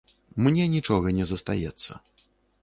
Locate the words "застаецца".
1.33-1.91